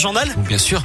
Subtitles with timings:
[0.00, 0.28] Journal?
[0.46, 0.80] Bien sûr.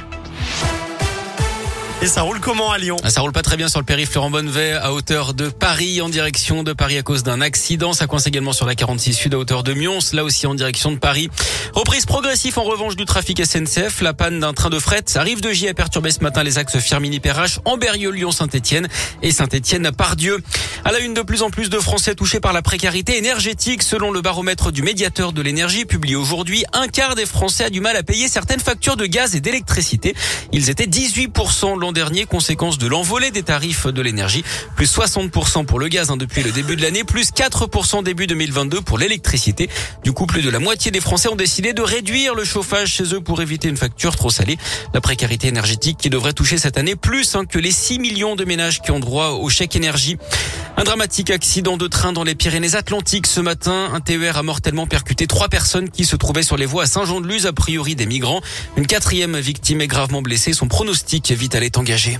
[2.04, 4.14] Et ça roule comment à Lyon Ah, Ça roule pas très bien sur le périph'
[4.14, 7.94] Laurent Bonnevet à hauteur de Paris en direction de Paris à cause d'un accident.
[7.94, 10.92] Ça coince également sur la 46 Sud à hauteur de Mions, là aussi en direction
[10.92, 11.30] de Paris.
[11.72, 14.02] Reprise progressive en revanche du trafic SNCF.
[14.02, 16.78] La panne d'un train de fret arrive de J à perturber ce matin les axes
[16.78, 18.86] Firmini-Perrache, Amberieu, Lyon, Saint-Etienne
[19.22, 20.42] et Saint-Etienne Pardieu.
[20.84, 24.10] À la une de plus en plus de Français touchés par la précarité énergétique selon
[24.10, 26.64] le baromètre du médiateur de l'énergie publié aujourd'hui.
[26.74, 30.14] Un quart des Français a du mal à payer certaines factures de gaz et d'électricité.
[30.52, 34.44] Ils étaient 18% l'an dernier, conséquence de l'envolée des tarifs de l'énergie.
[34.76, 38.82] Plus 60% pour le gaz hein, depuis le début de l'année, plus 4% début 2022
[38.82, 39.70] pour l'électricité.
[40.02, 43.14] Du coup, plus de la moitié des Français ont décidé de réduire le chauffage chez
[43.14, 44.58] eux pour éviter une facture trop salée.
[44.92, 48.44] La précarité énergétique qui devrait toucher cette année plus hein, que les 6 millions de
[48.44, 50.18] ménages qui ont droit au chèque énergie.
[50.76, 53.90] Un dramatique accident de train dans les Pyrénées-Atlantiques ce matin.
[53.92, 57.46] Un TER a mortellement percuté trois personnes qui se trouvaient sur les voies à Saint-Jean-de-Luz,
[57.46, 58.40] a priori des migrants.
[58.76, 60.52] Une quatrième victime est gravement blessée.
[60.52, 62.18] Son pronostic vital engagé.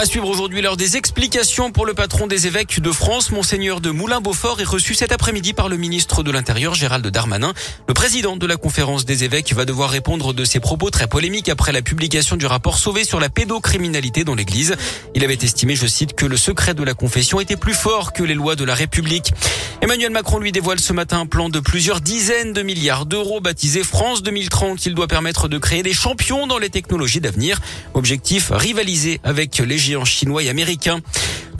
[0.00, 3.90] À suivre aujourd'hui l'heure des explications pour le patron des évêques de France, Monseigneur de
[3.90, 7.52] Moulin-Beaufort, est reçu cet après-midi par le ministre de l'Intérieur, Gérald Darmanin.
[7.86, 11.50] Le président de la conférence des évêques va devoir répondre de ses propos très polémiques
[11.50, 14.74] après la publication du rapport Sauvé sur la pédocriminalité dans l'église.
[15.14, 18.22] Il avait estimé, je cite, que le secret de la confession était plus fort que
[18.22, 19.34] les lois de la République.
[19.82, 23.82] Emmanuel Macron lui dévoile ce matin un plan de plusieurs dizaines de milliards d'euros baptisé
[23.82, 24.86] France 2030.
[24.86, 27.60] Il doit permettre de créer des champions dans les technologies d'avenir.
[27.92, 31.00] Objectif, rivaliser avec les géants chinois et américains.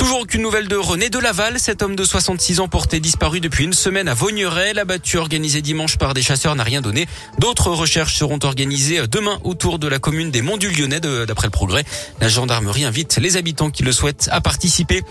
[0.01, 3.65] Toujours aucune nouvelle de René de Laval, cet homme de 66 ans porté disparu depuis
[3.65, 4.73] une semaine à Vaugneray.
[4.73, 7.07] La battue organisée dimanche par des chasseurs n'a rien donné.
[7.39, 11.51] D'autres recherches seront organisées demain autour de la commune des Monts du Lyonnais, d'après le
[11.51, 11.85] progrès.
[12.19, 15.03] La gendarmerie invite les habitants qui le souhaitent à participer.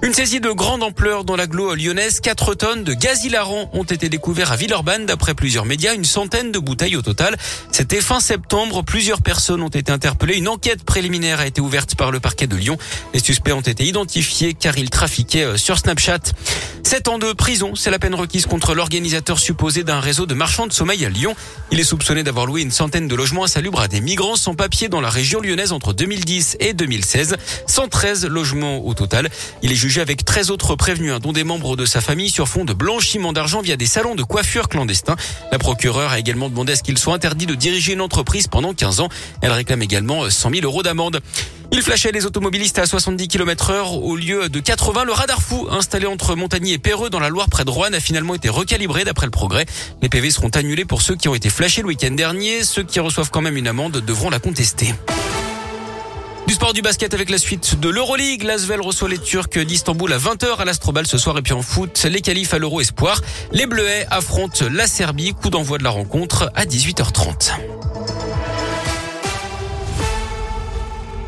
[0.00, 2.20] Une saisie de grande ampleur dans l'agglo lyonnaise.
[2.20, 5.04] 4 tonnes de gaz hilarant ont été découvertes à Villeurbanne.
[5.04, 7.36] D'après plusieurs médias, une centaine de bouteilles au total.
[7.70, 8.82] C'était fin septembre.
[8.82, 10.38] Plusieurs personnes ont été interpellées.
[10.38, 12.78] Une enquête préliminaire a été ouverte par le parquet de Lyon.
[13.12, 16.20] Les suspects ont été identifiés car il trafiquait sur Snapchat.
[16.84, 20.66] 7 ans de prison, c'est la peine requise contre l'organisateur supposé d'un réseau de marchands
[20.66, 21.34] de sommeil à Lyon.
[21.70, 24.88] Il est soupçonné d'avoir loué une centaine de logements insalubres à des migrants sans papier
[24.88, 27.36] dans la région lyonnaise entre 2010 et 2016.
[27.66, 29.28] 113 logements au total.
[29.62, 32.64] Il est jugé avec 13 autres prévenus, dont des membres de sa famille sur fond
[32.64, 35.16] de blanchiment d'argent via des salons de coiffure clandestins.
[35.52, 38.72] La procureure a également demandé à ce qu'il soit interdit de diriger une entreprise pendant
[38.72, 39.08] 15 ans.
[39.42, 41.20] Elle réclame également 100 000 euros d'amende.
[41.70, 45.04] Il flashait les automobilistes à 70 km heure au lieu de 80.
[45.04, 48.00] Le radar fou installé entre Montagny et Péreux dans la Loire près de Rouen a
[48.00, 49.66] finalement été recalibré d'après le progrès.
[50.00, 52.64] Les PV seront annulés pour ceux qui ont été flashés le week-end dernier.
[52.64, 54.94] Ceux qui reçoivent quand même une amende devront la contester.
[56.46, 58.44] Du sport du basket avec la suite de l'Euroleague.
[58.44, 62.06] L'Asvel reçoit les Turcs d'Istanbul à 20h à l'Astrobal ce soir et puis en foot,
[62.10, 63.20] les qualifs à l'Euro Espoir.
[63.52, 65.34] Les Bleuets affrontent la Serbie.
[65.34, 67.52] Coup d'envoi de la rencontre à 18h30.